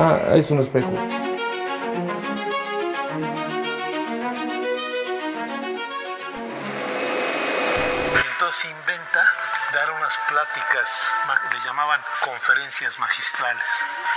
Ah, 0.00 0.36
es 0.36 0.48
un 0.52 0.60
espejo. 0.60 0.88
Entonces 8.30 8.70
inventa 8.70 9.24
dar 9.74 9.90
unas 9.90 10.16
pláticas, 10.28 11.12
le 11.52 11.58
llamaban 11.64 12.00
conferencias 12.24 12.96
magistrales. 13.00 13.64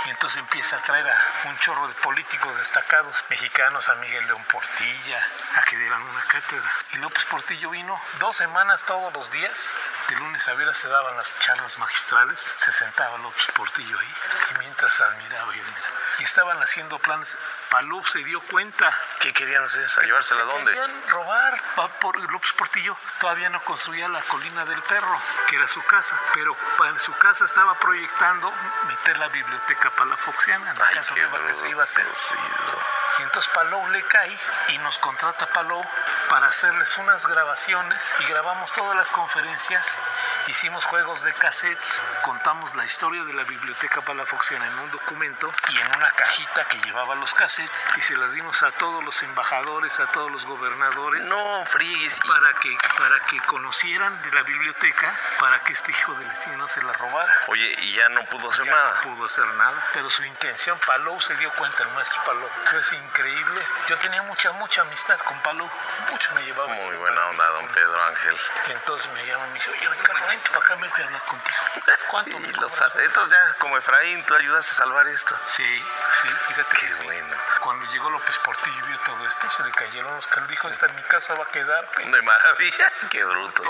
Y 0.04 0.10
entonces 0.10 0.40
empieza 0.40 0.76
a 0.76 0.82
traer 0.82 1.08
a 1.08 1.48
un 1.48 1.58
chorro 1.58 1.86
de 1.86 1.94
políticos 1.94 2.56
destacados 2.56 3.24
mexicanos, 3.30 3.88
a 3.88 3.94
Miguel 3.96 4.26
León 4.26 4.44
Portilla, 4.50 5.26
a 5.54 5.62
que 5.62 5.76
dieran 5.76 6.02
una 6.02 6.22
cátedra. 6.24 6.70
Y 6.92 6.96
López 6.98 7.24
Portillo 7.26 7.70
vino 7.70 8.00
dos 8.18 8.36
semanas 8.36 8.84
todos 8.84 9.12
los 9.12 9.30
días, 9.30 9.70
de 10.08 10.16
lunes 10.16 10.46
a 10.48 10.54
viernes 10.54 10.76
se 10.76 10.88
daban 10.88 11.16
las 11.16 11.38
charlas 11.38 11.78
magistrales, 11.78 12.50
se 12.56 12.72
sentaba 12.72 13.16
López 13.18 13.46
Portillo 13.54 13.98
ahí, 13.98 14.14
y 14.50 14.58
mientras 14.58 15.00
admiraba 15.00 15.56
y 15.56 15.60
admiraba. 15.60 16.01
Y 16.18 16.24
estaban 16.24 16.60
haciendo 16.62 16.98
planes, 16.98 17.36
Palú 17.70 18.04
se 18.04 18.18
dio 18.24 18.40
cuenta 18.42 18.92
¿Qué 19.20 19.32
querían 19.32 19.62
hacer? 19.64 19.88
¿A 19.98 20.02
llevársela 20.02 20.42
a 20.42 20.46
dónde? 20.46 20.72
querían 20.72 21.08
robar. 21.08 21.60
Por 22.00 22.32
López 22.32 22.52
Portillo 22.52 22.96
todavía 23.20 23.48
no 23.50 23.62
construía 23.64 24.08
la 24.08 24.20
colina 24.22 24.64
del 24.64 24.80
perro, 24.82 25.20
que 25.48 25.56
era 25.56 25.66
su 25.66 25.82
casa, 25.84 26.18
pero 26.32 26.56
en 26.88 26.98
su 26.98 27.12
casa 27.14 27.44
estaba 27.44 27.78
proyectando 27.78 28.52
meter 28.88 29.18
la 29.18 29.28
biblioteca 29.28 29.90
palafoxiana 29.90 30.70
en 30.70 30.78
la 30.78 30.86
Ay, 30.86 30.94
casa 30.94 31.14
nueva 31.14 31.44
que 31.44 31.54
se 31.54 31.68
iba 31.68 31.82
a 31.82 31.84
hacer. 31.84 32.06
Y 33.18 33.22
entonces 33.22 33.52
Palou 33.52 33.86
le 33.88 34.02
cae 34.06 34.36
y 34.68 34.78
nos 34.78 34.98
contrata 34.98 35.46
Palou 35.46 35.84
para 36.28 36.46
hacerles 36.46 36.96
unas 36.98 37.26
grabaciones 37.26 38.14
y 38.20 38.24
grabamos 38.24 38.72
todas 38.72 38.96
las 38.96 39.10
conferencias, 39.10 39.96
hicimos 40.46 40.84
juegos 40.86 41.22
de 41.22 41.32
cassettes, 41.34 42.00
contamos 42.22 42.74
la 42.74 42.84
historia 42.86 43.22
de 43.24 43.34
la 43.34 43.44
biblioteca 43.44 44.00
palafoxiana 44.00 44.66
en 44.66 44.78
un 44.78 44.90
documento 44.90 45.52
y 45.68 45.78
en 45.78 45.94
una 45.94 46.10
cajita 46.12 46.64
que 46.68 46.78
llevaba 46.78 47.14
los 47.16 47.34
cassettes 47.34 47.86
y 47.96 48.00
se 48.00 48.16
las 48.16 48.32
dimos 48.32 48.62
a 48.62 48.70
todos 48.72 49.04
los 49.04 49.22
embajadores, 49.22 50.00
a 50.00 50.06
todos 50.06 50.30
los 50.30 50.46
gobernadores 50.46 51.26
No, 51.26 51.64
frigues. 51.66 52.18
y- 52.24 52.28
para 52.28 52.54
que, 52.54 52.76
para 52.96 53.20
que 53.20 53.38
conocieran 53.42 54.22
de 54.22 54.32
la 54.32 54.42
biblioteca, 54.42 55.14
para 55.38 55.62
que 55.64 55.72
este 55.74 55.90
hijo 55.90 56.14
del 56.14 56.28
vecino 56.28 56.56
no 56.56 56.68
se 56.68 56.82
la 56.82 56.92
robara. 56.94 57.32
Oye, 57.48 57.74
y 57.78 57.92
ya 57.92 58.08
no 58.10 58.24
pudo 58.24 58.50
hacer 58.50 58.64
Ya 58.66 58.72
nada. 58.72 58.94
no 58.94 59.00
pudo 59.02 59.26
hacer 59.26 59.46
nada, 59.54 59.88
pero 59.92 60.08
su 60.10 60.24
intención, 60.24 60.78
Palou 60.86 61.20
se 61.20 61.34
dio 61.36 61.50
cuenta, 61.52 61.82
el 61.82 61.88
maestro 61.90 62.22
Palou, 62.24 62.48
que 62.70 62.78
es 62.78 62.92
increíble. 63.04 63.62
Yo 63.88 63.98
tenía 63.98 64.22
mucha, 64.22 64.52
mucha 64.52 64.82
amistad 64.82 65.18
con 65.20 65.38
Palou, 65.40 65.68
mucho 66.10 66.34
me 66.34 66.42
llevaba. 66.44 66.72
Muy 66.74 66.96
buena 66.96 67.26
onda, 67.28 67.46
don 67.48 67.66
Pedro 67.68 68.02
Ángel. 68.04 68.36
Y 68.68 68.72
entonces 68.72 69.10
me 69.12 69.24
llama 69.26 69.44
y 69.46 69.48
me 69.48 69.54
dice, 69.54 69.70
oye, 69.70 69.88
Ricardo, 69.88 70.26
vente 70.28 70.50
para 70.50 70.64
acá, 70.64 70.76
me 70.76 70.88
voy 70.88 71.02
a 71.02 71.04
hablar 71.06 71.22
contigo. 71.24 71.58
¿Cuánto 72.10 72.38
me 72.38 72.52
cobras? 72.52 72.80
los 72.80 72.96
estos 73.04 73.28
ya, 73.28 73.54
como 73.58 73.76
Efraín, 73.78 74.24
tú 74.24 74.34
ayudaste 74.34 74.72
a 74.72 74.74
salvar 74.74 75.06
esto. 75.08 75.36
Sí, 75.44 75.84
sí, 76.22 76.28
fíjate 76.48 76.76
Qué 76.78 76.86
que 76.86 76.92
sí. 76.92 77.04
bueno. 77.04 77.36
Cuando 77.60 77.86
llegó 77.90 78.10
López 78.10 78.38
Portillo 78.38 78.84
y 78.84 78.88
vio 78.88 78.98
todo 79.00 79.26
esto, 79.26 79.50
se 79.50 79.62
le 79.64 79.70
cayeron 79.72 80.14
los 80.14 80.26
caras. 80.26 80.48
Dijo, 80.48 80.68
esta 80.68 80.86
en 80.86 80.96
mi 80.96 81.02
casa 81.02 81.34
va 81.34 81.44
a 81.44 81.48
quedar. 81.48 81.88
De 81.96 82.22
maravilla. 82.22 82.92
Qué 83.10 83.24
bruto. 83.24 83.62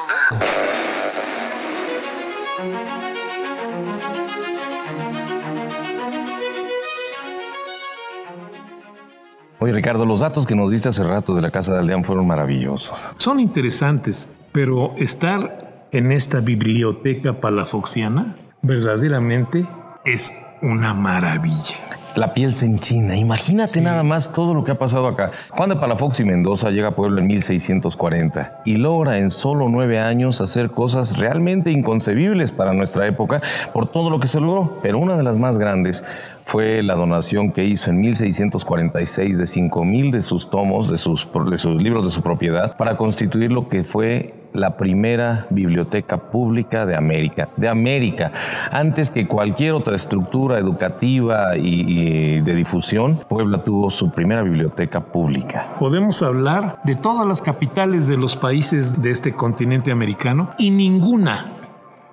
Oye, 9.62 9.72
Ricardo, 9.72 10.04
los 10.04 10.18
datos 10.18 10.44
que 10.44 10.56
nos 10.56 10.72
diste 10.72 10.88
hace 10.88 11.04
rato 11.04 11.36
de 11.36 11.40
la 11.40 11.52
Casa 11.52 11.72
de 11.72 11.78
Aldeán 11.78 12.02
fueron 12.02 12.26
maravillosos. 12.26 13.12
Son 13.16 13.38
interesantes, 13.38 14.28
pero 14.50 14.92
estar 14.96 15.86
en 15.92 16.10
esta 16.10 16.40
biblioteca 16.40 17.40
palafoxiana 17.40 18.34
verdaderamente 18.60 19.64
es 20.04 20.32
una 20.62 20.94
maravilla. 20.94 21.76
La 22.16 22.34
piel 22.34 22.52
se 22.52 22.66
enchina. 22.66 23.16
Imagínate 23.16 23.80
nada 23.80 24.02
más 24.02 24.32
todo 24.32 24.52
lo 24.52 24.64
que 24.64 24.72
ha 24.72 24.78
pasado 24.78 25.06
acá. 25.06 25.30
Juan 25.50 25.70
de 25.70 25.76
Palafox 25.76 26.20
y 26.20 26.24
Mendoza 26.24 26.70
llega 26.70 26.88
a 26.88 26.94
Puebla 26.96 27.20
en 27.20 27.28
1640 27.28 28.62
y 28.66 28.76
logra 28.76 29.16
en 29.16 29.30
solo 29.30 29.68
nueve 29.70 29.98
años 29.98 30.42
hacer 30.42 30.72
cosas 30.72 31.18
realmente 31.18 31.70
inconcebibles 31.70 32.52
para 32.52 32.74
nuestra 32.74 33.06
época 33.06 33.40
por 33.72 33.86
todo 33.90 34.10
lo 34.10 34.20
que 34.20 34.26
se 34.26 34.40
logró. 34.40 34.78
Pero 34.82 34.98
una 34.98 35.16
de 35.16 35.22
las 35.22 35.38
más 35.38 35.56
grandes 35.56 36.04
fue 36.44 36.82
la 36.82 36.94
donación 36.94 37.52
que 37.52 37.64
hizo 37.64 37.90
en 37.90 38.00
1646 38.00 39.38
de 39.38 39.46
5 39.46 39.84
mil 39.84 40.10
de 40.10 40.22
sus 40.22 40.50
tomos, 40.50 40.88
de 40.88 40.98
sus, 40.98 41.28
de 41.50 41.58
sus 41.58 41.82
libros 41.82 42.04
de 42.04 42.10
su 42.10 42.22
propiedad, 42.22 42.76
para 42.76 42.96
constituir 42.96 43.52
lo 43.52 43.68
que 43.68 43.84
fue 43.84 44.34
la 44.52 44.76
primera 44.76 45.46
biblioteca 45.50 46.30
pública 46.30 46.84
de 46.84 46.94
América. 46.94 47.48
De 47.56 47.68
América. 47.68 48.32
Antes 48.70 49.10
que 49.10 49.26
cualquier 49.26 49.72
otra 49.72 49.96
estructura 49.96 50.58
educativa 50.58 51.56
y 51.56 52.40
de 52.40 52.54
difusión, 52.54 53.18
Puebla 53.28 53.64
tuvo 53.64 53.90
su 53.90 54.10
primera 54.10 54.42
biblioteca 54.42 55.00
pública. 55.00 55.74
Podemos 55.78 56.22
hablar 56.22 56.80
de 56.84 56.96
todas 56.96 57.26
las 57.26 57.40
capitales 57.40 58.06
de 58.06 58.16
los 58.18 58.36
países 58.36 59.00
de 59.00 59.10
este 59.10 59.32
continente 59.32 59.90
americano 59.90 60.50
y 60.58 60.70
ninguna, 60.70 61.52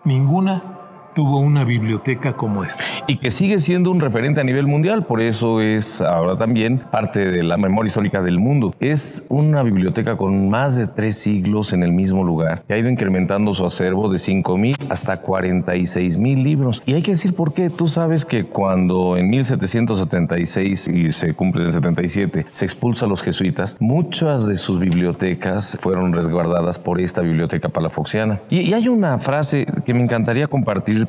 ninguna 0.05 0.78
tuvo 1.19 1.39
una 1.39 1.65
biblioteca 1.65 2.31
como 2.31 2.63
esta. 2.63 2.81
Y 3.05 3.17
que 3.17 3.29
sigue 3.29 3.59
siendo 3.59 3.91
un 3.91 3.99
referente 3.99 4.39
a 4.39 4.45
nivel 4.45 4.67
mundial, 4.67 5.05
por 5.05 5.19
eso 5.19 5.59
es 5.59 5.99
ahora 5.99 6.37
también 6.37 6.81
parte 6.93 7.29
de 7.29 7.43
la 7.43 7.57
memoria 7.57 7.89
histórica 7.89 8.21
del 8.21 8.39
mundo. 8.39 8.73
Es 8.79 9.25
una 9.27 9.61
biblioteca 9.61 10.15
con 10.15 10.49
más 10.49 10.77
de 10.77 10.87
tres 10.87 11.17
siglos 11.17 11.73
en 11.73 11.83
el 11.83 11.91
mismo 11.91 12.23
lugar, 12.23 12.63
que 12.65 12.73
ha 12.73 12.77
ido 12.77 12.87
incrementando 12.87 13.53
su 13.53 13.65
acervo 13.65 14.09
de 14.09 14.17
5 14.17 14.57
mil 14.57 14.77
hasta 14.89 15.17
46 15.17 16.17
mil 16.17 16.41
libros. 16.41 16.81
Y 16.85 16.93
hay 16.93 17.01
que 17.01 17.11
decir 17.11 17.33
por 17.33 17.53
qué. 17.53 17.69
Tú 17.69 17.89
sabes 17.89 18.23
que 18.23 18.45
cuando 18.45 19.17
en 19.17 19.29
1776 19.29 20.87
y 20.87 21.11
se 21.11 21.33
cumple 21.33 21.63
en 21.63 21.67
el 21.67 21.73
77 21.73 22.45
se 22.49 22.63
expulsa 22.63 23.07
a 23.07 23.09
los 23.09 23.23
jesuitas, 23.23 23.75
muchas 23.81 24.47
de 24.47 24.57
sus 24.57 24.79
bibliotecas 24.79 25.77
fueron 25.81 26.13
resguardadas 26.13 26.79
por 26.79 27.01
esta 27.01 27.19
biblioteca 27.19 27.67
palafoxiana. 27.67 28.39
Y, 28.49 28.61
y 28.61 28.73
hay 28.73 28.87
una 28.87 29.17
frase 29.17 29.65
que 29.83 29.93
me 29.93 30.01
encantaría 30.01 30.47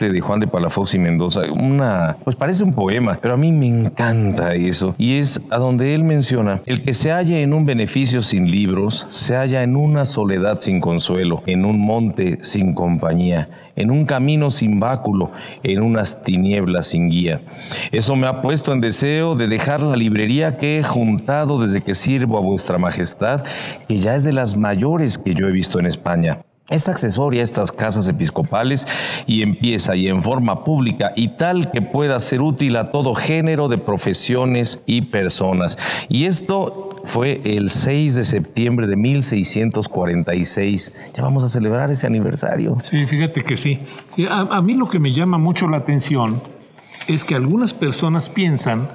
de 0.08 0.20
Juan 0.20 0.40
de 0.40 0.46
Palafox 0.46 0.94
y 0.94 0.98
Mendoza, 0.98 1.42
una, 1.52 2.16
pues 2.24 2.36
parece 2.36 2.64
un 2.64 2.72
poema, 2.72 3.18
pero 3.20 3.34
a 3.34 3.36
mí 3.36 3.52
me 3.52 3.66
encanta 3.66 4.54
eso. 4.54 4.94
Y 4.96 5.18
es 5.18 5.40
a 5.50 5.58
donde 5.58 5.94
él 5.94 6.04
menciona, 6.04 6.62
el 6.66 6.82
que 6.82 6.94
se 6.94 7.10
halla 7.10 7.40
en 7.40 7.52
un 7.52 7.66
beneficio 7.66 8.22
sin 8.22 8.50
libros, 8.50 9.06
se 9.10 9.36
halla 9.36 9.62
en 9.62 9.76
una 9.76 10.04
soledad 10.04 10.60
sin 10.60 10.80
consuelo, 10.80 11.42
en 11.46 11.64
un 11.64 11.78
monte 11.78 12.38
sin 12.42 12.74
compañía, 12.74 13.48
en 13.76 13.90
un 13.90 14.06
camino 14.06 14.50
sin 14.50 14.80
báculo, 14.80 15.30
en 15.62 15.82
unas 15.82 16.22
tinieblas 16.22 16.88
sin 16.88 17.10
guía. 17.10 17.40
Eso 17.92 18.16
me 18.16 18.26
ha 18.26 18.42
puesto 18.42 18.72
en 18.72 18.80
deseo 18.80 19.36
de 19.36 19.48
dejar 19.48 19.80
la 19.82 19.96
librería 19.96 20.56
que 20.56 20.78
he 20.78 20.82
juntado 20.82 21.60
desde 21.60 21.82
que 21.82 21.94
sirvo 21.94 22.38
a 22.38 22.40
vuestra 22.40 22.78
majestad, 22.78 23.44
que 23.88 23.98
ya 23.98 24.14
es 24.14 24.24
de 24.24 24.32
las 24.32 24.56
mayores 24.56 25.18
que 25.18 25.34
yo 25.34 25.46
he 25.46 25.52
visto 25.52 25.78
en 25.78 25.86
España. 25.86 26.40
Es 26.70 26.88
accesoria 26.88 27.42
a 27.42 27.44
estas 27.44 27.72
casas 27.72 28.08
episcopales 28.08 28.86
y 29.26 29.42
empieza 29.42 29.96
y 29.96 30.08
en 30.08 30.22
forma 30.22 30.64
pública 30.64 31.12
y 31.16 31.36
tal 31.36 31.70
que 31.70 31.82
pueda 31.82 32.18
ser 32.20 32.42
útil 32.42 32.76
a 32.76 32.90
todo 32.90 33.14
género 33.14 33.68
de 33.68 33.78
profesiones 33.78 34.78
y 34.86 35.02
personas. 35.02 35.76
Y 36.08 36.24
esto 36.26 36.90
fue 37.04 37.40
el 37.44 37.70
6 37.70 38.14
de 38.14 38.24
septiembre 38.24 38.86
de 38.86 38.96
1646. 38.96 40.94
Ya 41.14 41.22
vamos 41.22 41.42
a 41.42 41.48
celebrar 41.48 41.90
ese 41.90 42.06
aniversario. 42.06 42.76
Sí, 42.82 43.06
fíjate 43.06 43.42
que 43.42 43.56
sí. 43.56 43.80
Sí, 44.14 44.26
a, 44.26 44.40
a 44.40 44.62
mí 44.62 44.74
lo 44.74 44.88
que 44.88 44.98
me 44.98 45.12
llama 45.12 45.38
mucho 45.38 45.68
la 45.68 45.78
atención 45.78 46.40
es 47.08 47.24
que 47.24 47.34
algunas 47.34 47.74
personas 47.74 48.30
piensan 48.30 48.88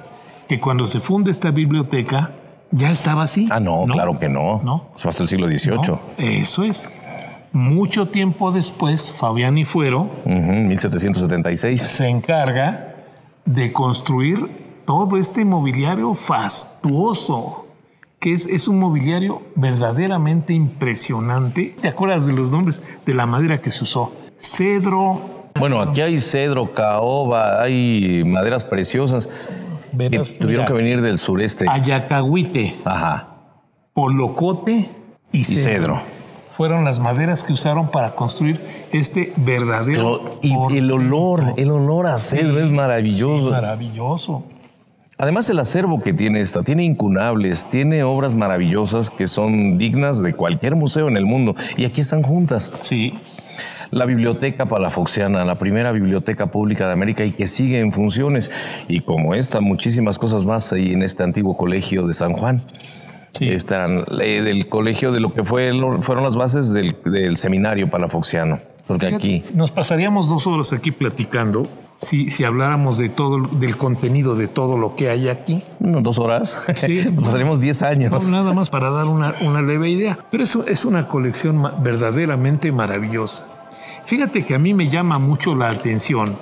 que 0.48 0.60
cuando 0.60 0.86
se 0.86 1.00
funde 1.00 1.30
esta 1.30 1.50
biblioteca 1.50 2.30
ya 2.70 2.90
estaba 2.90 3.22
así. 3.22 3.48
Ah, 3.50 3.60
no, 3.60 3.84
claro 3.86 4.18
que 4.18 4.28
no. 4.28 4.60
No. 4.62 4.88
Eso 4.94 5.02
fue 5.02 5.10
hasta 5.10 5.22
el 5.22 5.28
siglo 5.28 5.46
XVIII. 5.46 5.76
No, 5.76 6.00
eso 6.18 6.64
es. 6.64 6.88
Mucho 7.60 8.06
tiempo 8.08 8.52
después, 8.52 9.10
Fabián 9.10 9.56
y 9.56 9.64
Fuero 9.64 10.10
Ujú, 10.26 10.28
1776. 10.68 11.80
se 11.80 12.06
encarga 12.06 12.96
de 13.46 13.72
construir 13.72 14.82
todo 14.84 15.16
este 15.16 15.42
mobiliario 15.46 16.12
fastuoso, 16.12 17.66
que 18.20 18.34
es, 18.34 18.46
es 18.46 18.68
un 18.68 18.78
mobiliario 18.78 19.40
verdaderamente 19.54 20.52
impresionante. 20.52 21.74
¿Te 21.80 21.88
acuerdas 21.88 22.26
de 22.26 22.34
los 22.34 22.50
nombres 22.50 22.82
de 23.06 23.14
la 23.14 23.24
madera 23.24 23.62
que 23.62 23.70
se 23.70 23.84
usó? 23.84 24.12
Cedro, 24.36 25.48
Bueno, 25.58 25.80
aquí 25.80 26.02
hay 26.02 26.20
cedro, 26.20 26.74
caoba, 26.74 27.62
hay 27.62 28.22
maderas 28.26 28.66
preciosas. 28.66 29.30
que 29.96 30.10
tuvieron 30.38 30.46
mira, 30.48 30.66
que 30.66 30.72
venir 30.74 31.00
del 31.00 31.16
sureste. 31.16 31.64
Ayacahuite, 31.66 32.74
Ajá. 32.84 33.28
polocote 33.94 34.90
y 35.32 35.38
Y 35.40 35.44
cedro. 35.44 35.64
cedro. 35.64 36.25
Fueron 36.56 36.86
las 36.86 37.00
maderas 37.00 37.42
que 37.42 37.52
usaron 37.52 37.90
para 37.90 38.14
construir 38.14 38.58
este 38.90 39.30
verdadero. 39.36 40.38
Pero, 40.40 40.70
y 40.70 40.78
el 40.78 40.90
olor, 40.90 41.52
el 41.58 41.70
olor 41.70 42.06
a 42.06 42.16
cedro 42.16 42.62
es 42.62 42.70
maravilloso. 42.70 43.44
Sí, 43.44 43.50
maravilloso. 43.50 44.42
Además, 45.18 45.50
el 45.50 45.58
acervo 45.58 46.00
que 46.00 46.14
tiene 46.14 46.40
esta, 46.40 46.62
tiene 46.62 46.82
incunables, 46.82 47.66
tiene 47.68 48.04
obras 48.04 48.34
maravillosas 48.34 49.10
que 49.10 49.28
son 49.28 49.76
dignas 49.76 50.22
de 50.22 50.32
cualquier 50.32 50.76
museo 50.76 51.08
en 51.08 51.18
el 51.18 51.26
mundo. 51.26 51.54
Y 51.76 51.84
aquí 51.84 52.00
están 52.00 52.22
juntas. 52.22 52.72
Sí. 52.80 53.12
La 53.90 54.06
Biblioteca 54.06 54.64
Palafoxiana, 54.64 55.44
la 55.44 55.56
primera 55.56 55.92
biblioteca 55.92 56.46
pública 56.46 56.86
de 56.86 56.94
América 56.94 57.22
y 57.26 57.32
que 57.32 57.48
sigue 57.48 57.80
en 57.80 57.92
funciones. 57.92 58.50
Y 58.88 59.00
como 59.00 59.34
esta, 59.34 59.60
muchísimas 59.60 60.18
cosas 60.18 60.46
más 60.46 60.72
ahí 60.72 60.94
en 60.94 61.02
este 61.02 61.22
antiguo 61.22 61.54
colegio 61.54 62.06
de 62.06 62.14
San 62.14 62.32
Juan. 62.32 62.62
Sí. 63.38 63.48
Están 63.48 64.04
eh, 64.20 64.42
del 64.42 64.68
colegio 64.68 65.12
de 65.12 65.20
lo 65.20 65.32
que 65.32 65.44
fue, 65.44 65.72
lo- 65.72 66.00
fueron 66.02 66.24
las 66.24 66.36
bases 66.36 66.72
del, 66.72 66.96
del 67.04 67.36
seminario 67.36 67.90
palafoxiano. 67.90 68.60
Porque 68.86 69.06
aquí, 69.08 69.44
Nos 69.54 69.70
pasaríamos 69.72 70.28
dos 70.28 70.46
horas 70.46 70.72
aquí 70.72 70.92
platicando 70.92 71.66
si, 71.96 72.30
si 72.30 72.44
habláramos 72.44 72.98
de 72.98 73.08
todo, 73.08 73.40
del 73.58 73.76
contenido 73.76 74.36
de 74.36 74.46
todo 74.48 74.76
lo 74.78 74.94
que 74.94 75.10
hay 75.10 75.28
aquí. 75.28 75.64
dos 75.80 76.18
horas, 76.20 76.58
Sí. 76.74 77.04
nos 77.12 77.24
pasaremos 77.24 77.58
10 77.60 77.82
años. 77.82 78.10
No, 78.12 78.30
nada 78.30 78.52
más 78.52 78.70
para 78.70 78.90
dar 78.90 79.06
una, 79.06 79.34
una 79.40 79.60
leve 79.62 79.88
idea. 79.90 80.18
Pero 80.30 80.44
eso 80.44 80.64
es 80.68 80.84
una 80.84 81.08
colección 81.08 81.62
verdaderamente 81.82 82.70
maravillosa. 82.70 83.46
Fíjate 84.04 84.44
que 84.46 84.54
a 84.54 84.58
mí 84.60 84.72
me 84.72 84.88
llama 84.88 85.18
mucho 85.18 85.54
la 85.56 85.68
atención 85.70 86.36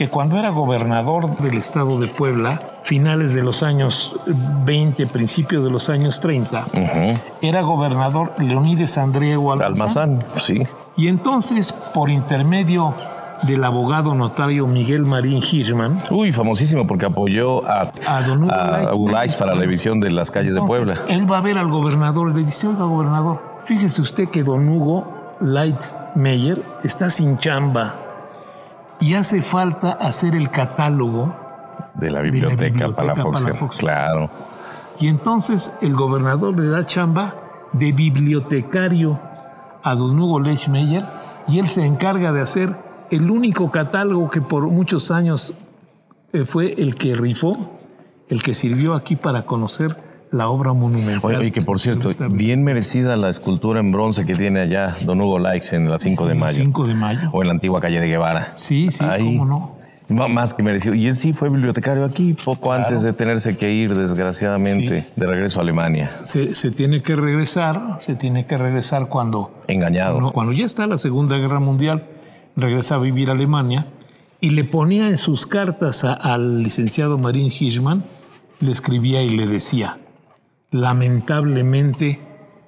que 0.00 0.08
cuando 0.08 0.38
era 0.38 0.48
gobernador 0.48 1.36
del 1.40 1.58
estado 1.58 2.00
de 2.00 2.06
Puebla, 2.08 2.58
finales 2.84 3.34
de 3.34 3.42
los 3.42 3.62
años 3.62 4.16
20, 4.64 5.06
principios 5.08 5.62
de 5.62 5.68
los 5.68 5.90
años 5.90 6.20
30, 6.20 6.64
Ujú. 6.72 7.18
era 7.42 7.60
gobernador 7.60 8.32
Leonides 8.38 8.96
Andreu 8.96 9.52
Almazán. 9.52 9.72
Almazán, 10.22 10.24
sí. 10.38 10.62
Y 10.96 11.08
entonces, 11.08 11.74
por 11.92 12.08
intermedio 12.08 12.94
del 13.42 13.62
abogado 13.62 14.14
notario 14.14 14.66
Miguel 14.66 15.02
Marín 15.02 15.42
Hirschman, 15.42 16.02
Uy, 16.10 16.32
famosísimo 16.32 16.86
porque 16.86 17.04
apoyó 17.04 17.68
a, 17.68 17.92
A 18.06 18.22
don 18.22 18.44
Hugo 18.44 18.52
a. 18.54 18.94
Hugo 18.94 19.12
para 19.38 19.54
la 19.54 19.60
división 19.60 20.00
de 20.00 20.10
las 20.12 20.30
calles 20.30 20.54
de 20.54 20.62
Puebla. 20.62 20.94
Él 21.08 21.30
va 21.30 21.36
a 21.36 21.40
ver 21.42 21.58
al 21.58 21.68
gobernador 21.68 22.30
y 22.30 22.38
le 22.38 22.44
dice, 22.44 22.68
oiga, 22.68 22.84
gobernador, 22.84 23.42
fíjese 23.66 24.00
usted 24.00 24.30
que 24.30 24.44
don 24.44 24.66
Hugo 24.66 25.36
Meyer 26.14 26.62
está 26.84 27.10
sin 27.10 27.36
chamba 27.36 28.09
y 29.00 29.14
hace 29.14 29.42
falta 29.42 29.92
hacer 29.92 30.36
el 30.36 30.50
catálogo. 30.50 31.34
De 31.94 32.10
la 32.10 32.20
biblioteca, 32.20 32.64
biblioteca 32.64 32.96
Palafoxiana. 32.96 33.52
Palafoxiana. 33.52 33.94
Claro. 33.94 34.30
Y 35.00 35.08
entonces 35.08 35.72
el 35.80 35.94
gobernador 35.94 36.58
le 36.58 36.68
da 36.68 36.84
chamba 36.84 37.34
de 37.72 37.92
bibliotecario 37.92 39.18
a 39.82 39.94
don 39.94 40.18
Hugo 40.18 40.40
Meyer 40.40 41.04
y 41.48 41.58
él 41.58 41.68
se 41.68 41.86
encarga 41.86 42.32
de 42.32 42.42
hacer 42.42 42.76
el 43.10 43.30
único 43.30 43.70
catálogo 43.70 44.30
que 44.30 44.40
por 44.40 44.64
muchos 44.64 45.10
años 45.10 45.54
eh, 46.32 46.44
fue 46.44 46.74
el 46.74 46.94
que 46.94 47.16
rifó, 47.16 47.78
el 48.28 48.42
que 48.42 48.54
sirvió 48.54 48.94
aquí 48.94 49.16
para 49.16 49.46
conocer 49.46 50.09
la 50.32 50.48
obra 50.48 50.72
monumental. 50.72 51.20
Oye, 51.24 51.36
oye, 51.38 51.50
que 51.52 51.62
por 51.62 51.80
cierto, 51.80 52.10
bien. 52.30 52.62
merecida 52.62 53.16
la 53.16 53.28
escultura 53.28 53.80
en 53.80 53.90
bronce 53.92 54.24
que 54.24 54.34
tiene 54.36 54.60
allá 54.60 54.96
don 55.04 55.20
Hugo 55.20 55.38
Laix 55.38 55.72
en 55.72 55.90
la 55.90 55.98
5 55.98 56.26
de 56.28 56.34
mayo. 56.34 56.54
5 56.56 56.86
de 56.86 56.94
mayo. 56.94 57.30
O 57.32 57.42
en 57.42 57.48
la 57.48 57.54
antigua 57.54 57.80
calle 57.80 58.00
de 58.00 58.06
Guevara. 58.08 58.52
Sí, 58.54 58.90
sí, 58.90 59.04
Ahí. 59.04 59.36
cómo 59.36 59.44
no. 59.44 59.80
Más 60.28 60.54
que 60.54 60.64
merecido. 60.64 60.94
Y 60.96 61.06
él 61.06 61.14
sí 61.14 61.32
fue 61.32 61.48
bibliotecario 61.50 62.04
aquí, 62.04 62.34
poco 62.34 62.72
antes 62.72 63.04
de 63.04 63.12
tenerse 63.12 63.56
que 63.56 63.70
ir, 63.72 63.94
desgraciadamente, 63.94 65.06
de 65.14 65.26
regreso 65.26 65.60
a 65.60 65.62
Alemania. 65.62 66.18
Se, 66.24 66.54
se 66.56 66.72
tiene 66.72 67.00
que 67.00 67.14
regresar, 67.14 67.96
se 68.00 68.16
tiene 68.16 68.44
que 68.44 68.58
regresar 68.58 69.06
cuando, 69.08 69.52
Engañado. 69.68 70.14
cuando, 70.14 70.32
cuando 70.32 70.52
ya 70.52 70.66
está 70.66 70.88
la 70.88 70.98
Segunda 70.98 71.38
Guerra 71.38 71.60
Mundial, 71.60 72.06
regresa 72.56 72.96
a 72.96 72.98
vivir 72.98 73.28
a 73.28 73.34
Alemania 73.34 73.86
y 74.40 74.50
le 74.50 74.64
ponía 74.64 75.08
en 75.08 75.16
sus 75.16 75.46
cartas 75.46 76.02
a- 76.02 76.12
al 76.14 76.64
licenciado 76.64 77.16
Marín 77.16 77.52
Hirschman, 77.56 78.02
le 78.58 78.72
escribía 78.72 79.22
y 79.22 79.30
le 79.30 79.46
decía, 79.46 79.98
lamentablemente 80.70 82.20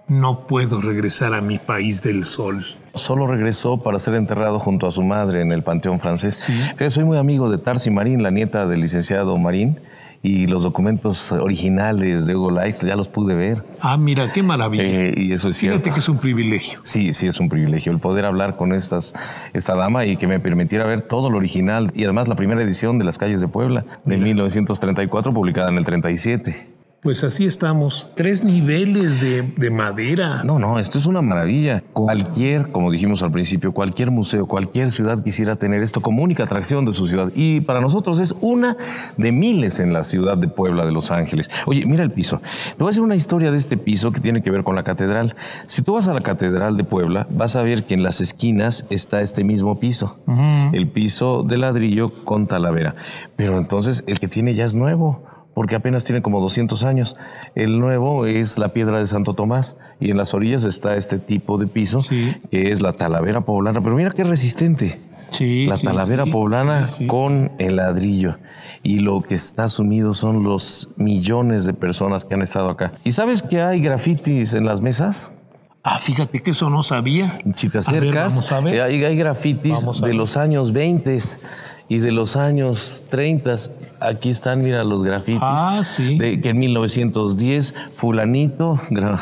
no 0.08 0.46
puedo 0.46 0.80
regresar 0.80 1.34
a 1.34 1.40
mi 1.40 1.58
país 1.58 2.02
del 2.02 2.24
sol. 2.24 2.64
Solo 2.94 3.26
regresó 3.26 3.78
para 3.78 3.98
ser 3.98 4.14
enterrado 4.14 4.58
junto 4.58 4.86
a 4.86 4.90
su 4.90 5.02
madre 5.02 5.40
en 5.40 5.52
el 5.52 5.62
Panteón 5.62 6.00
francés. 6.00 6.34
Sí. 6.34 6.90
Soy 6.90 7.04
muy 7.04 7.16
amigo 7.16 7.48
de 7.48 7.58
Tarsi 7.58 7.90
Marín, 7.90 8.22
la 8.22 8.30
nieta 8.30 8.66
del 8.66 8.80
licenciado 8.80 9.38
Marín, 9.38 9.80
y 10.22 10.46
los 10.46 10.62
documentos 10.62 11.32
originales 11.32 12.26
de 12.26 12.36
Hugo 12.36 12.50
Laix 12.50 12.80
ya 12.82 12.94
los 12.94 13.08
pude 13.08 13.34
ver. 13.34 13.64
Ah, 13.80 13.96
mira, 13.96 14.30
qué 14.32 14.42
maravilla. 14.42 14.84
Eh, 14.84 15.14
y 15.16 15.32
eso 15.32 15.48
es 15.48 15.58
Fíjate 15.58 15.78
cierto. 15.78 15.94
que 15.94 16.00
es 16.00 16.08
un 16.08 16.18
privilegio. 16.18 16.80
Sí, 16.84 17.12
sí, 17.14 17.26
es 17.26 17.40
un 17.40 17.48
privilegio 17.48 17.90
el 17.90 17.98
poder 17.98 18.26
hablar 18.26 18.56
con 18.56 18.72
estas, 18.72 19.14
esta 19.52 19.74
dama 19.74 20.04
y 20.04 20.16
que 20.18 20.26
me 20.26 20.38
permitiera 20.38 20.86
ver 20.86 21.00
todo 21.00 21.30
lo 21.30 21.38
original 21.38 21.90
y 21.94 22.04
además 22.04 22.28
la 22.28 22.36
primera 22.36 22.62
edición 22.62 22.98
de 22.98 23.04
Las 23.04 23.18
calles 23.18 23.40
de 23.40 23.48
Puebla 23.48 23.84
de 24.04 24.18
1934 24.18 25.32
publicada 25.32 25.70
en 25.70 25.78
el 25.78 25.84
37. 25.84 26.81
Pues 27.02 27.24
así 27.24 27.46
estamos. 27.46 28.08
Tres 28.14 28.44
niveles 28.44 29.20
de, 29.20 29.42
de 29.42 29.70
madera. 29.72 30.44
No, 30.44 30.60
no, 30.60 30.78
esto 30.78 30.98
es 30.98 31.06
una 31.06 31.20
maravilla. 31.20 31.82
Cualquier, 31.94 32.70
como 32.70 32.92
dijimos 32.92 33.24
al 33.24 33.32
principio, 33.32 33.72
cualquier 33.72 34.12
museo, 34.12 34.46
cualquier 34.46 34.92
ciudad 34.92 35.20
quisiera 35.20 35.56
tener 35.56 35.82
esto 35.82 36.00
como 36.00 36.22
única 36.22 36.44
atracción 36.44 36.84
de 36.84 36.94
su 36.94 37.08
ciudad. 37.08 37.32
Y 37.34 37.62
para 37.62 37.80
nosotros 37.80 38.20
es 38.20 38.36
una 38.40 38.76
de 39.16 39.32
miles 39.32 39.80
en 39.80 39.92
la 39.92 40.04
ciudad 40.04 40.38
de 40.38 40.46
Puebla 40.46 40.86
de 40.86 40.92
Los 40.92 41.10
Ángeles. 41.10 41.50
Oye, 41.66 41.84
mira 41.86 42.04
el 42.04 42.12
piso. 42.12 42.40
Te 42.68 42.76
voy 42.78 42.86
a 42.86 42.90
hacer 42.90 43.02
una 43.02 43.16
historia 43.16 43.50
de 43.50 43.58
este 43.58 43.76
piso 43.76 44.12
que 44.12 44.20
tiene 44.20 44.40
que 44.40 44.52
ver 44.52 44.62
con 44.62 44.76
la 44.76 44.84
catedral. 44.84 45.34
Si 45.66 45.82
tú 45.82 45.94
vas 45.94 46.06
a 46.06 46.14
la 46.14 46.20
catedral 46.20 46.76
de 46.76 46.84
Puebla, 46.84 47.26
vas 47.30 47.56
a 47.56 47.64
ver 47.64 47.82
que 47.82 47.94
en 47.94 48.04
las 48.04 48.20
esquinas 48.20 48.86
está 48.90 49.22
este 49.22 49.42
mismo 49.42 49.80
piso. 49.80 50.18
El 50.72 50.86
piso 50.86 51.42
de 51.42 51.58
ladrillo 51.58 52.24
con 52.24 52.46
talavera. 52.46 52.94
Pero 53.34 53.58
entonces 53.58 54.04
el 54.06 54.20
que 54.20 54.28
tiene 54.28 54.54
ya 54.54 54.64
es 54.64 54.76
nuevo 54.76 55.31
porque 55.54 55.74
apenas 55.74 56.04
tiene 56.04 56.22
como 56.22 56.40
200 56.40 56.82
años. 56.84 57.16
El 57.54 57.78
nuevo 57.80 58.26
es 58.26 58.58
la 58.58 58.68
piedra 58.70 58.98
de 58.98 59.06
Santo 59.06 59.34
Tomás 59.34 59.76
y 60.00 60.10
en 60.10 60.16
las 60.16 60.34
orillas 60.34 60.64
está 60.64 60.96
este 60.96 61.18
tipo 61.18 61.58
de 61.58 61.66
piso 61.66 62.00
Sí. 62.00 62.34
que 62.50 62.70
es 62.72 62.80
la 62.82 62.94
talavera 62.94 63.42
poblana. 63.42 63.80
Pero 63.80 63.94
mira 63.96 64.10
qué 64.10 64.24
resistente. 64.24 65.00
Sí, 65.30 65.64
la 65.66 65.76
sí, 65.76 65.86
talavera 65.86 66.26
poblana 66.26 66.86
con 67.06 67.52
el 67.58 67.76
ladrillo. 67.76 68.36
Y 68.82 68.98
lo 68.98 69.22
que 69.22 69.34
está 69.34 69.68
sumido 69.70 70.12
son 70.12 70.42
los 70.42 70.90
millones 70.96 71.64
de 71.66 71.72
personas 71.72 72.24
que 72.24 72.34
han 72.34 72.42
estado 72.42 72.68
acá. 72.68 72.92
¿Y 73.04 73.12
sabes 73.12 73.42
que 73.42 73.62
hay 73.62 73.80
grafitis 73.80 74.52
en 74.54 74.66
las 74.66 74.80
mesas? 74.82 75.30
Ah, 75.84 75.98
fíjate 75.98 76.42
que 76.42 76.50
eso 76.50 76.68
no 76.70 76.82
sabía. 76.82 77.40
Si 77.54 77.68
te 77.68 77.78
A 77.78 77.80
ver, 77.92 78.02
acercas, 78.02 78.52
a 78.52 78.60
ver. 78.60 78.82
hay, 78.82 79.02
hay 79.04 79.16
grafitis 79.16 79.88
de 80.02 80.14
los 80.14 80.36
años 80.36 80.72
20 80.72 81.18
y 81.88 81.98
de 81.98 82.12
los 82.12 82.36
años 82.36 83.02
30. 83.10 83.56
Aquí 84.08 84.30
están, 84.30 84.62
mira, 84.62 84.84
los 84.84 85.02
grafitis. 85.02 85.40
Ah, 85.42 85.80
sí. 85.84 86.18
De, 86.18 86.40
que 86.40 86.50
en 86.50 86.58
1910, 86.58 87.74
fulanito, 87.94 88.80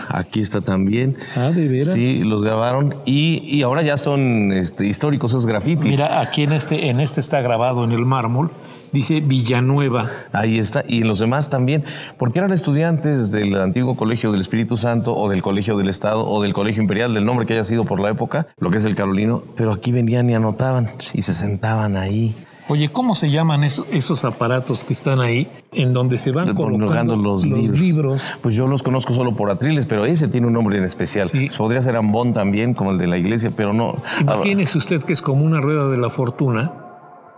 aquí 0.08 0.40
está 0.40 0.60
también. 0.60 1.16
Ah, 1.36 1.50
¿de 1.50 1.68
veras? 1.68 1.94
Sí, 1.94 2.24
los 2.24 2.42
grabaron 2.42 2.96
y, 3.04 3.42
y 3.44 3.62
ahora 3.62 3.82
ya 3.82 3.96
son 3.96 4.52
este, 4.52 4.86
históricos 4.86 5.32
esos 5.32 5.46
grafitis. 5.46 5.92
Mira, 5.92 6.20
aquí 6.20 6.42
en 6.42 6.52
este, 6.52 6.88
en 6.88 7.00
este 7.00 7.20
está 7.20 7.40
grabado 7.40 7.84
en 7.84 7.92
el 7.92 8.04
mármol. 8.04 8.50
Dice 8.92 9.20
Villanueva. 9.20 10.10
Ahí 10.32 10.58
está, 10.58 10.82
y 10.86 11.02
en 11.02 11.08
los 11.08 11.20
demás 11.20 11.48
también, 11.48 11.84
porque 12.18 12.40
eran 12.40 12.52
estudiantes 12.52 13.30
del 13.30 13.54
antiguo 13.60 13.94
Colegio 13.94 14.32
del 14.32 14.40
Espíritu 14.40 14.76
Santo 14.76 15.16
o 15.16 15.28
del 15.28 15.42
Colegio 15.42 15.76
del 15.76 15.88
Estado 15.88 16.26
o 16.26 16.42
del 16.42 16.52
Colegio 16.52 16.82
Imperial, 16.82 17.14
del 17.14 17.24
nombre 17.24 17.46
que 17.46 17.52
haya 17.52 17.64
sido 17.64 17.84
por 17.84 18.00
la 18.00 18.10
época, 18.10 18.48
lo 18.58 18.70
que 18.70 18.78
es 18.78 18.84
el 18.84 18.96
Carolino, 18.96 19.44
pero 19.56 19.72
aquí 19.72 19.92
venían 19.92 20.28
y 20.28 20.34
anotaban 20.34 20.90
y 21.12 21.22
se 21.22 21.34
sentaban 21.34 21.96
ahí. 21.96 22.34
Oye, 22.70 22.88
¿cómo 22.88 23.16
se 23.16 23.30
llaman 23.30 23.64
esos, 23.64 23.84
esos 23.90 24.24
aparatos 24.24 24.84
que 24.84 24.92
están 24.92 25.20
ahí 25.20 25.50
en 25.72 25.92
donde 25.92 26.18
se 26.18 26.30
van 26.30 26.54
colocando 26.54 27.16
los, 27.16 27.44
libros. 27.44 27.80
libros? 27.80 28.30
Pues 28.40 28.54
yo 28.54 28.68
los 28.68 28.84
conozco 28.84 29.12
solo 29.12 29.34
por 29.34 29.50
atriles, 29.50 29.86
pero 29.86 30.06
ese 30.06 30.28
tiene 30.28 30.46
un 30.46 30.52
nombre 30.52 30.78
en 30.78 30.84
especial. 30.84 31.26
Sí. 31.26 31.48
Podría 31.58 31.82
ser 31.82 31.96
ambón 31.96 32.32
también, 32.32 32.72
como 32.74 32.92
el 32.92 32.98
de 32.98 33.08
la 33.08 33.18
iglesia, 33.18 33.50
pero 33.56 33.72
no. 33.72 33.96
Imagínese 34.20 34.78
usted 34.78 35.02
que 35.02 35.12
es 35.12 35.20
como 35.20 35.44
una 35.44 35.60
rueda 35.60 35.88
de 35.88 35.96
la 35.96 36.10
fortuna 36.10 36.72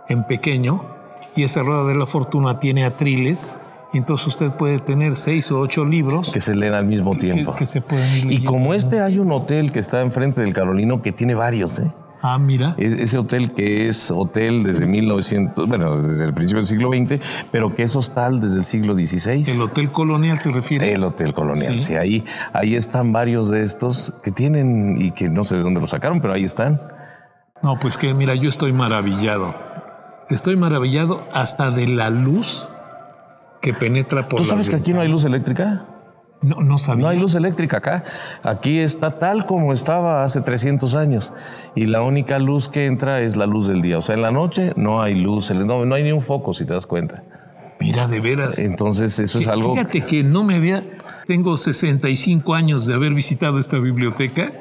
en 0.07 0.23
pequeño 0.27 0.83
y 1.35 1.41
esa 1.41 1.63
rueda 1.63 1.85
de 1.85 1.95
la 1.95 2.05
fortuna 2.05 2.59
tiene 2.59 2.85
atriles. 2.85 3.57
Entonces 3.91 4.27
usted 4.27 4.51
puede 4.51 4.77
tener 4.77 5.15
seis 5.15 5.51
o 5.51 5.59
ocho 5.59 5.83
libros 5.83 6.31
que 6.31 6.41
se 6.41 6.55
leen 6.55 6.75
al 6.75 6.85
mismo 6.85 7.15
tiempo. 7.15 7.55
que 7.55 7.65
se 7.65 7.81
pueden 7.81 8.31
ir 8.31 8.31
y 8.31 8.43
como 8.43 8.75
este 8.75 8.99
hay 8.99 9.17
un 9.17 9.31
hotel 9.31 9.71
que 9.71 9.79
está 9.79 10.01
enfrente 10.01 10.41
del 10.41 10.53
Carolino 10.53 11.01
que 11.01 11.11
tiene 11.11 11.33
varios, 11.33 11.79
¿eh? 11.79 11.91
Ah, 12.25 12.39
mira. 12.39 12.73
Es- 12.77 12.93
Ese 12.95 13.17
hotel 13.17 13.51
que 13.51 13.89
es 13.89 14.09
hotel 14.09 14.63
desde 14.63 14.85
1900, 14.87 15.67
bueno, 15.67 16.01
desde 16.01 16.23
el 16.23 16.33
principio 16.33 16.59
del 16.61 16.67
siglo 16.67 16.89
XX, 16.89 17.19
pero 17.51 17.75
que 17.75 17.83
es 17.83 17.93
hostal 17.97 18.39
desde 18.39 18.59
el 18.59 18.63
siglo 18.63 18.95
XVI. 18.95 19.43
¿El 19.51 19.61
Hotel 19.61 19.91
Colonial 19.91 20.41
te 20.41 20.49
refieres? 20.49 20.95
El 20.95 21.03
Hotel 21.03 21.33
Colonial, 21.33 21.73
Sí. 21.73 21.81
sí. 21.81 21.95
ahí, 21.95 22.23
ahí 22.53 22.75
están 22.75 23.11
varios 23.11 23.49
de 23.49 23.63
estos 23.63 24.13
que 24.23 24.31
tienen 24.31 25.01
y 25.01 25.11
que 25.11 25.29
no 25.29 25.43
sé 25.43 25.57
de 25.57 25.63
dónde 25.63 25.81
los 25.81 25.89
sacaron, 25.89 26.21
pero 26.21 26.33
ahí 26.33 26.45
están. 26.45 26.81
No, 27.61 27.77
pues 27.77 27.97
que 27.97 28.13
mira, 28.13 28.35
yo 28.35 28.49
estoy 28.49 28.71
maravillado. 28.71 29.53
Estoy 30.29 30.55
maravillado 30.55 31.25
hasta 31.33 31.71
de 31.71 31.87
la 31.87 32.09
luz 32.09 32.69
que 33.61 33.73
penetra 33.73 34.29
por 34.29 34.37
¿Tú 34.37 34.43
las 34.43 34.47
sabes 34.47 34.69
que 34.69 34.77
aquí 34.77 34.93
no 34.93 35.01
hay 35.01 35.09
luz 35.09 35.25
eléctrica? 35.25 35.85
No, 36.43 36.57
no 36.57 36.77
sabía. 36.77 37.03
No 37.03 37.09
hay 37.09 37.19
luz 37.19 37.35
eléctrica 37.35 37.77
acá. 37.77 38.03
Aquí 38.43 38.79
está 38.79 39.17
tal 39.17 39.45
como 39.45 39.73
estaba 39.73 40.23
hace 40.23 40.41
300 40.41 40.93
años. 40.93 41.33
Y 41.73 41.87
la 41.87 42.03
única 42.03 42.37
luz 42.37 42.69
que 42.69 42.85
entra 42.85 43.21
es 43.21 43.35
la 43.35 43.45
luz 43.45 43.67
del 43.67 43.81
día. 43.81 43.97
O 43.97 44.01
sea, 44.01 44.15
en 44.15 44.21
la 44.21 44.31
noche 44.31 44.73
no 44.75 45.01
hay 45.01 45.15
luz, 45.15 45.49
no, 45.51 45.85
no 45.85 45.95
hay 45.95 46.03
ni 46.03 46.11
un 46.11 46.21
foco, 46.21 46.53
si 46.53 46.65
te 46.65 46.73
das 46.73 46.85
cuenta. 46.85 47.23
Mira, 47.79 48.07
de 48.07 48.19
veras. 48.19 48.59
Entonces, 48.59 49.17
eso 49.19 49.39
es 49.39 49.47
algo... 49.47 49.73
Fíjate 49.73 50.01
que 50.01 50.23
no 50.23 50.43
me 50.43 50.55
había... 50.55 50.83
Tengo 51.25 51.55
65 51.57 52.53
años 52.53 52.85
de 52.85 52.93
haber 52.93 53.13
visitado 53.13 53.57
esta 53.57 53.79
biblioteca 53.79 54.51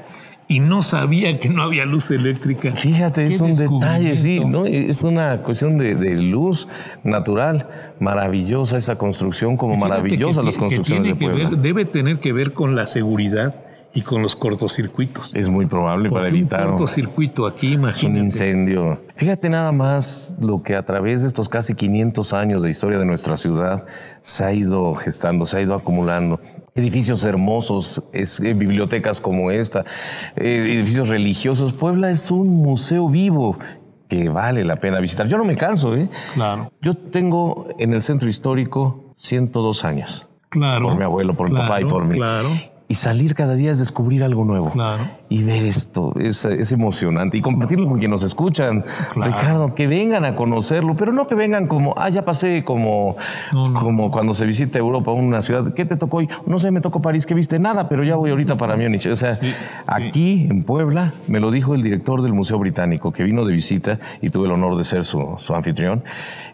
y 0.53 0.61
no 0.61 0.83
sabía 0.83 1.39
que 1.41 1.49
no 1.49 1.63
había 1.63 1.87
luz 1.87 2.11
eléctrica. 2.11 2.73
Fíjate, 2.77 3.25
es 3.25 3.41
un 3.41 3.53
detalle, 3.53 4.17
sí. 4.17 4.45
¿no? 4.45 4.67
Es 4.67 5.03
una 5.03 5.43
cuestión 5.43 5.79
de, 5.79 5.95
de 5.95 6.17
luz 6.17 6.69
natural, 7.05 7.69
maravillosa 8.01 8.77
esa 8.77 8.97
construcción, 8.99 9.57
como 9.57 9.75
Fíjate 9.75 9.89
maravillosas 9.91 10.39
que 10.41 10.47
las 10.47 10.55
que 10.55 10.61
construcciones 10.61 11.13
de 11.13 11.19
que 11.19 11.25
Puebla. 11.25 11.49
ver- 11.51 11.59
debe 11.59 11.85
tener 11.85 12.19
que 12.21 12.33
ver 12.33 12.53
con 12.53 12.75
la 12.77 12.87
seguridad 12.87 13.61
y 13.95 14.03
con 14.03 14.23
los 14.23 14.37
cortocircuitos. 14.37 15.35
Es 15.35 15.49
muy 15.51 15.67
probable 15.67 16.09
para 16.09 16.23
Porque 16.23 16.33
un 16.35 16.39
evitar 16.39 16.63
un, 16.65 16.69
cortocircuito 16.73 17.47
aquí, 17.47 17.69
un 17.69 17.73
imagínate. 17.75 18.21
incendio. 18.21 19.01
Fíjate 19.17 19.51
nada 19.51 19.71
más 19.73 20.35
lo 20.41 20.63
que 20.63 20.77
a 20.77 20.85
través 20.85 21.21
de 21.23 21.27
estos 21.29 21.49
casi 21.49 21.75
500 21.75 22.33
años 22.33 22.63
de 22.63 22.71
historia 22.71 22.99
de 22.99 23.05
nuestra 23.05 23.37
ciudad 23.37 23.85
se 24.23 24.45
ha 24.45 24.53
ido 24.53 24.95
gestando, 24.95 25.47
se 25.47 25.59
ha 25.59 25.61
ido 25.63 25.75
acumulando. 25.75 26.41
Edificios 26.75 27.23
hermosos, 27.25 28.03
es- 28.15 28.41
eh, 28.41 28.55
bibliotecas 28.55 29.21
como 29.21 29.51
esta, 29.51 29.85
eh, 30.37 30.73
edificios 30.79 31.11
religiosos. 31.11 31.75
Puebla 31.75 32.11
es 32.11 32.31
un 32.31 32.49
museo 32.49 33.11
vivo 33.11 33.59
que 34.09 34.31
vale 34.31 34.65
la 34.65 34.77
pena 34.77 34.99
visitar. 35.01 35.27
Yo 35.29 35.37
no 35.37 35.45
me 35.45 35.55
canso, 35.57 35.95
¿eh? 35.97 36.09
Claro, 36.33 36.71
Yo 36.81 36.95
tengo 36.95 37.69
en 37.79 37.93
el 37.93 38.01
centro 38.01 38.29
histórico 38.31 39.13
102 39.17 39.85
años. 39.85 40.29
claro. 40.49 40.89
Por 40.89 40.97
mi 40.99 41.05
abuelo, 41.05 41.35
por 41.35 41.51
mi 41.51 41.57
papá 41.57 41.81
y 41.81 41.85
claro, 41.85 41.89
por 41.89 42.05
mí. 42.07 42.17
Claro, 42.17 42.49
Y 42.93 42.95
salir 42.95 43.35
cada 43.35 43.55
día 43.55 43.71
es 43.71 43.79
descubrir 43.79 44.23
algo 44.23 44.45
nuevo. 44.45 44.69
claro. 44.71 45.05
Y 45.31 45.45
ver 45.45 45.65
esto 45.65 46.13
es, 46.21 46.45
es 46.45 46.73
emocionante. 46.73 47.39
Y 47.39 47.41
compartirlo 47.41 47.87
con 47.89 47.99
quienes 47.99 48.17
nos 48.17 48.25
escuchan. 48.25 48.85
Claro. 49.13 49.33
Ricardo, 49.33 49.75
que 49.75 49.87
vengan 49.87 50.27
a 50.27 50.37
conocerlo, 50.37 50.95
pero 50.95 51.11
no 51.11 51.27
que 51.27 51.35
vengan 51.35 51.69
como, 51.69 51.95
ah, 51.97 52.11
ya 52.11 52.23
pasé 52.27 52.65
como, 52.65 53.17
No, 53.51 53.71
no. 53.71 53.81
como 53.81 54.11
cuando 54.11 54.35
se 54.35 54.45
visita 54.45 54.79
Europa, 54.79 55.11
una 55.11 55.41
ciudad. 55.41 55.73
¿Qué 55.73 55.87
te 55.87 55.97
tocó 55.97 56.19
hoy? 56.19 56.29
No 56.45 56.59
sé, 56.59 56.71
me 56.71 56.83
tocó 56.83 57.01
París, 57.01 57.25
¿qué 57.25 57.33
viste? 57.33 57.59
Nada, 57.59 57.89
pero 57.89 58.05
ya 58.05 58.17
voy 58.17 58.29
ahorita 58.29 58.59
para 58.59 58.77
Múnich. 58.77 59.07
O 59.07 59.17
sea, 59.17 59.39
aquí 59.87 60.47
en 60.51 60.63
Puebla, 60.63 61.15
me 61.29 61.41
lo 61.41 61.51
dijo 61.51 61.75
el 61.75 61.83
director 61.83 62.21
del 62.21 62.35
Museo 62.35 62.59
Británico, 62.59 63.11
que 63.11 63.23
vino 63.25 63.47
de 63.47 63.55
visita 63.55 63.99
y 64.21 64.29
tuve 64.29 64.49
el 64.49 64.53
honor 64.53 64.77
de 64.77 64.85
ser 64.85 65.07
su, 65.07 65.37
su 65.39 65.55
anfitrión. 65.55 66.05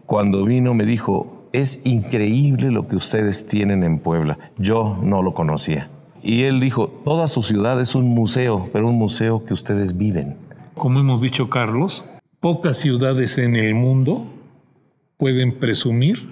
Cuando 0.07 0.45
vino, 0.45 0.73
me 0.73 0.85
dijo, 0.85 1.49
es 1.53 1.81
increíble 1.83 2.71
lo 2.71 2.87
que 2.87 2.95
ustedes 2.95 3.45
tienen 3.45 3.83
en 3.83 3.99
Puebla. 3.99 4.39
Yo 4.57 4.97
no 5.03 5.21
lo 5.21 5.35
conocía. 5.35 5.89
Y 6.29 6.43
él 6.43 6.61
dijo, 6.61 6.89
toda 7.07 7.27
su 7.27 7.43
ciudad 7.43 7.81
es 7.81 7.95
un 7.95 8.11
museo, 8.11 8.69
pero 8.71 8.87
un 8.87 8.99
museo 8.99 9.47
que 9.47 9.55
ustedes 9.55 9.97
viven. 9.97 10.37
Como 10.75 11.01
hemos 11.01 11.23
dicho, 11.23 11.49
Carlos, 11.49 12.05
pocas 12.39 12.77
ciudades 12.77 13.39
en 13.39 13.57
el 13.57 13.75
mundo 13.75 14.27
pueden 15.17 15.59
presumir 15.59 16.29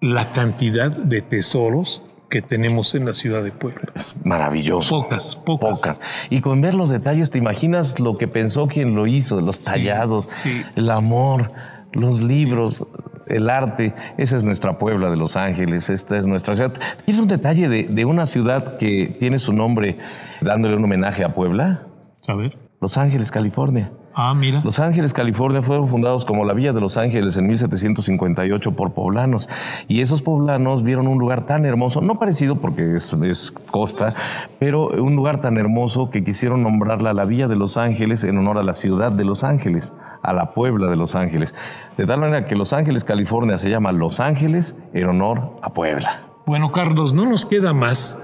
la 0.00 0.32
cantidad 0.32 0.90
de 0.90 1.22
tesoros 1.22 2.02
que 2.30 2.42
tenemos 2.42 2.96
en 2.96 3.04
la 3.04 3.14
ciudad 3.14 3.44
de 3.44 3.52
Puebla. 3.52 3.92
Es 3.94 4.16
maravilloso. 4.24 5.02
Pocas, 5.02 5.36
pocas. 5.36 5.80
Pocas. 5.82 6.00
Y 6.28 6.40
con 6.40 6.60
ver 6.60 6.74
los 6.74 6.90
detalles, 6.90 7.30
te 7.30 7.38
imaginas 7.38 8.00
lo 8.00 8.18
que 8.18 8.26
pensó 8.26 8.66
quien 8.66 8.96
lo 8.96 9.06
hizo, 9.06 9.40
los 9.40 9.60
tallados, 9.60 10.30
sí. 10.42 10.64
el 10.74 10.90
amor, 10.90 11.52
los 11.92 12.22
libros, 12.22 12.84
el 13.26 13.50
arte. 13.50 13.94
Esa 14.16 14.36
es 14.36 14.44
nuestra 14.44 14.78
Puebla 14.78 15.10
de 15.10 15.16
Los 15.16 15.36
Ángeles, 15.36 15.90
esta 15.90 16.16
es 16.16 16.26
nuestra 16.26 16.56
ciudad. 16.56 16.74
Es 17.06 17.18
un 17.18 17.28
detalle 17.28 17.68
de, 17.68 17.84
de 17.84 18.04
una 18.04 18.26
ciudad 18.26 18.76
que 18.78 19.16
tiene 19.18 19.38
su 19.38 19.52
nombre 19.52 19.98
dándole 20.40 20.76
un 20.76 20.84
homenaje 20.84 21.24
a 21.24 21.34
Puebla, 21.34 21.86
A 22.26 22.34
ver. 22.34 22.56
Los 22.80 22.98
Ángeles, 22.98 23.30
California. 23.30 23.92
Ah, 24.14 24.34
mira. 24.34 24.60
Los 24.62 24.78
Ángeles, 24.78 25.14
California 25.14 25.62
fueron 25.62 25.88
fundados 25.88 26.24
como 26.24 26.44
la 26.44 26.52
Villa 26.52 26.72
de 26.72 26.80
Los 26.80 26.96
Ángeles 26.96 27.36
en 27.36 27.46
1758 27.46 28.72
por 28.72 28.92
poblanos. 28.92 29.48
Y 29.88 30.00
esos 30.00 30.20
poblanos 30.20 30.82
vieron 30.82 31.06
un 31.06 31.18
lugar 31.18 31.46
tan 31.46 31.64
hermoso, 31.64 32.00
no 32.00 32.18
parecido 32.18 32.56
porque 32.56 32.96
es, 32.96 33.12
es 33.14 33.52
costa, 33.70 34.14
pero 34.58 34.88
un 34.88 35.16
lugar 35.16 35.40
tan 35.40 35.56
hermoso 35.56 36.10
que 36.10 36.24
quisieron 36.24 36.62
nombrarla 36.62 37.14
la 37.14 37.24
Villa 37.24 37.48
de 37.48 37.56
Los 37.56 37.76
Ángeles 37.76 38.24
en 38.24 38.36
honor 38.36 38.58
a 38.58 38.62
la 38.62 38.74
ciudad 38.74 39.12
de 39.12 39.24
Los 39.24 39.44
Ángeles, 39.44 39.94
a 40.22 40.32
la 40.32 40.54
Puebla 40.54 40.90
de 40.90 40.96
Los 40.96 41.14
Ángeles. 41.14 41.54
De 41.96 42.06
tal 42.06 42.20
manera 42.20 42.46
que 42.46 42.54
Los 42.56 42.72
Ángeles, 42.72 43.04
California 43.04 43.58
se 43.58 43.70
llama 43.70 43.92
Los 43.92 44.20
Ángeles 44.20 44.76
en 44.94 45.08
honor 45.08 45.58
a 45.62 45.72
Puebla. 45.72 46.26
Bueno, 46.46 46.72
Carlos, 46.72 47.12
no 47.12 47.26
nos 47.26 47.46
queda 47.46 47.72
más 47.72 48.18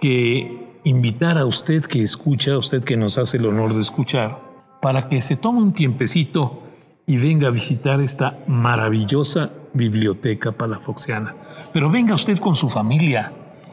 que 0.00 0.80
invitar 0.84 1.36
a 1.36 1.44
usted 1.44 1.84
que 1.84 2.02
escucha, 2.02 2.52
a 2.52 2.58
usted 2.58 2.82
que 2.84 2.96
nos 2.96 3.18
hace 3.18 3.36
el 3.36 3.46
honor 3.46 3.74
de 3.74 3.80
escuchar, 3.80 4.40
para 4.80 5.08
que 5.08 5.20
se 5.20 5.36
tome 5.36 5.58
un 5.58 5.72
tiempecito 5.72 6.62
y 7.06 7.18
venga 7.18 7.48
a 7.48 7.50
visitar 7.50 8.00
esta 8.00 8.38
maravillosa 8.46 9.50
biblioteca 9.74 10.52
palafoxiana. 10.52 11.34
Pero 11.72 11.90
venga 11.90 12.14
usted 12.14 12.38
con 12.38 12.56
su 12.56 12.68
familia 12.68 13.32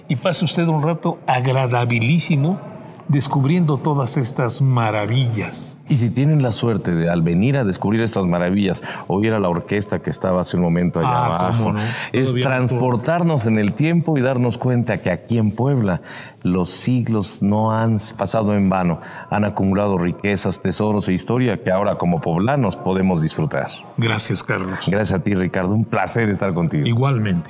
y 0.10 0.16
pase 0.16 0.46
usted 0.46 0.68
un 0.68 0.84
rato 0.84 1.20
agradabilísimo 1.28 2.60
descubriendo 3.08 3.78
todas 3.78 4.18
estas 4.18 4.62
maravillas. 4.62 5.80
Y 5.90 5.96
si 5.98 6.10
tienen 6.10 6.44
la 6.44 6.52
suerte 6.52 6.94
de 6.94 7.10
al 7.10 7.22
venir 7.22 7.58
a 7.58 7.64
descubrir 7.64 8.02
estas 8.02 8.26
maravillas, 8.26 8.84
oír 9.08 9.34
a 9.34 9.40
la 9.40 9.48
orquesta 9.50 10.00
que 10.00 10.10
estaba 10.10 10.42
hace 10.42 10.58
un 10.58 10.64
momento 10.64 11.00
allá 11.00 11.10
Ah, 11.10 11.26
abajo, 11.48 11.72
no. 11.74 11.80
es 12.12 12.34
transportarnos 12.34 13.46
en 13.46 13.58
el 13.58 13.74
tiempo 13.74 14.18
y 14.18 14.22
darnos 14.22 14.58
cuenta 14.58 14.98
que 15.02 15.10
aquí 15.12 15.38
en 15.38 15.52
Puebla 15.52 16.02
los 16.44 16.70
siglos 16.70 17.42
no 17.42 17.72
han 17.72 17.98
pasado 18.18 18.54
en 18.56 18.70
vano, 18.70 19.00
han 19.30 19.46
acumulado 19.46 19.98
riquezas, 19.98 20.62
tesoros 20.62 21.08
e 21.08 21.14
historia 21.14 21.64
que 21.64 21.72
ahora 21.72 21.98
como 21.98 22.20
poblanos 22.22 22.76
podemos 22.78 23.22
disfrutar. 23.22 23.70
Gracias, 23.98 24.44
Carlos. 24.44 24.80
Gracias 24.88 25.20
a 25.20 25.24
ti, 25.24 25.34
Ricardo, 25.34 25.74
un 25.74 25.86
placer 25.86 26.30
estar 26.30 26.54
contigo. 26.54 26.86
Igualmente. 26.86 27.50